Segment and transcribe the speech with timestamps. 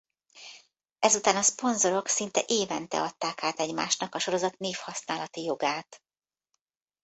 [0.99, 6.01] Ezután a szponzorok szinte évente adták át egymásnak a sorozat névhasználati jogát.